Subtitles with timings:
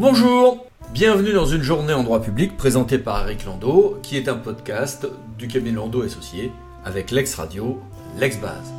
[0.00, 4.36] Bonjour Bienvenue dans une journée en droit public présentée par Eric Landau, qui est un
[4.36, 5.06] podcast
[5.36, 6.50] du cabinet Landau Associé
[6.86, 7.78] avec l'ex-radio,
[8.16, 8.72] l'ex-base.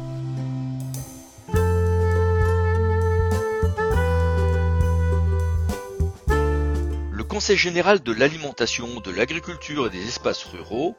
[7.11, 10.95] Le Conseil général de l'alimentation, de l'agriculture et des espaces ruraux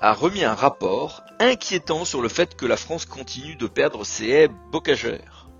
[0.00, 4.28] a remis un rapport inquiétant sur le fait que la France continue de perdre ses
[4.28, 5.50] haies bocagères.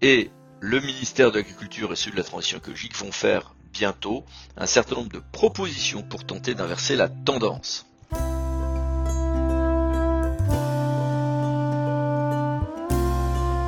[0.00, 4.24] Et le ministère de l'Agriculture et celui de la Transition écologique vont faire bientôt
[4.56, 7.86] un certain nombre de propositions pour tenter d'inverser la tendance.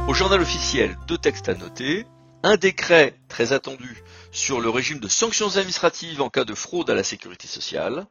[0.08, 2.06] Au journal officiel, deux textes à noter.
[2.42, 4.02] Un décret très attendu
[4.32, 8.06] sur le régime de sanctions administratives en cas de fraude à la sécurité sociale.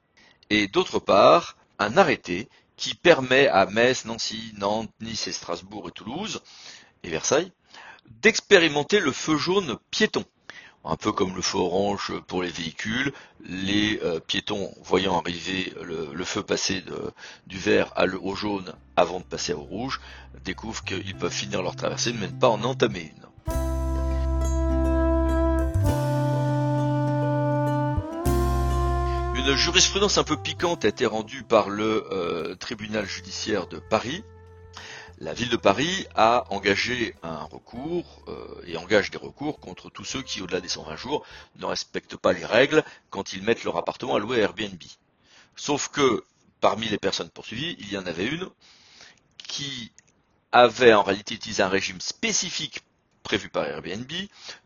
[0.50, 5.92] Et d'autre part, un arrêté qui permet à Metz, Nancy, Nantes, Nice et Strasbourg et
[5.92, 6.42] Toulouse
[7.04, 7.52] et Versailles
[8.22, 10.26] d'expérimenter le feu jaune piéton.
[10.86, 13.12] Un peu comme le feu orange pour les véhicules,
[13.46, 16.84] les euh, piétons voyant arriver le, feu passer
[17.48, 20.00] du vert au jaune avant de passer au rouge,
[20.46, 23.30] découvrent qu'ils peuvent finir leur traversée, mais pas en entamer une.
[29.36, 34.24] Une jurisprudence un peu piquante a été rendue par le euh, tribunal judiciaire de Paris.
[35.22, 40.06] La ville de Paris a engagé un recours euh, et engage des recours contre tous
[40.06, 41.26] ceux qui, au-delà des 120 jours,
[41.58, 44.82] ne respectent pas les règles quand ils mettent leur appartement à louer Airbnb.
[45.58, 46.24] Sauf que
[46.62, 48.48] parmi les personnes poursuivies, il y en avait une
[49.38, 49.92] qui
[50.54, 52.84] avait en réalité utilisé un régime spécifique
[53.22, 54.10] prévu par Airbnb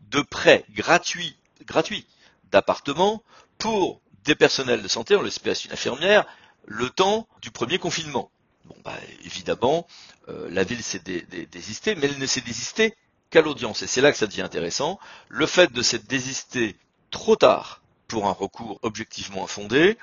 [0.02, 2.06] de prêt gratuit, gratuit
[2.52, 3.24] d'appartements
[3.58, 6.24] pour des personnels de santé, en l'espèce une infirmière,
[6.64, 8.30] le temps du premier confinement.
[8.64, 9.86] Bon, bah, évidemment,
[10.28, 11.02] euh, la ville s'est
[11.50, 12.94] désistée, mais elle ne s'est désistée
[13.30, 13.82] qu'à l'audience.
[13.82, 14.98] Et c'est là que ça devient intéressant.
[15.28, 16.76] Le fait de s'être désistée
[17.10, 19.98] trop tard pour un recours objectivement infondé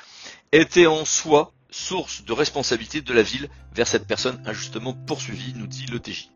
[0.51, 5.67] était en soi source de responsabilité de la ville vers cette personne injustement poursuivie, nous
[5.67, 6.29] dit le TJ.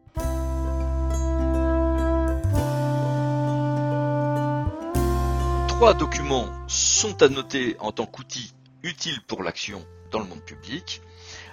[5.67, 11.01] Trois documents sont à noter en tant qu'outil utile pour l'action dans le monde public.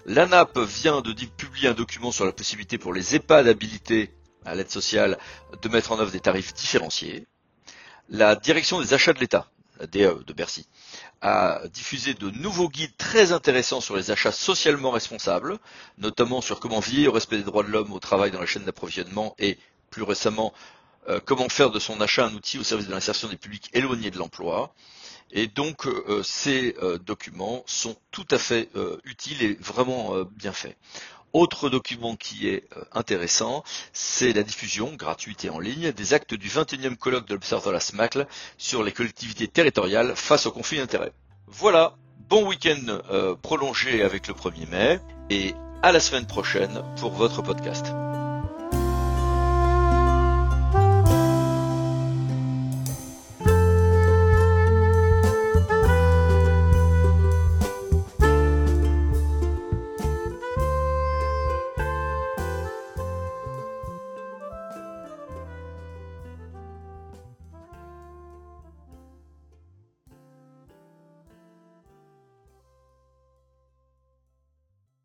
[0.07, 4.13] L'ANAP vient de publier un document sur la possibilité pour les EHPAD habilités
[4.45, 5.19] à l'aide sociale
[5.61, 7.27] de mettre en œuvre des tarifs différenciés.
[8.09, 9.49] La direction des achats de l'État,
[9.81, 10.67] la DAE de Bercy,
[11.23, 15.59] a diffusé de nouveaux guides très intéressants sur les achats socialement responsables,
[15.99, 18.65] notamment sur comment veiller au respect des droits de l'homme au travail dans la chaîne
[18.65, 19.59] d'approvisionnement et
[19.91, 20.53] plus récemment
[21.09, 24.13] euh, comment faire de son achat un outil au service de l'insertion des publics éloignés
[24.13, 24.73] de l'emploi.
[25.33, 28.69] Et donc euh, ces euh, documents sont tout à fait
[29.05, 30.77] utiles et vraiment bien faits.
[31.33, 36.49] Autre document qui est intéressant, c'est la diffusion, gratuite et en ligne, des actes du
[36.49, 38.27] 21e colloque de l'Observatoire SMACL
[38.59, 41.13] sur les collectivités territoriales face au conflit d'intérêts.
[41.47, 41.97] Voilà,
[42.29, 45.01] bon week-end prolongé avec le 1er mai
[45.31, 47.87] et à la semaine prochaine pour votre podcast.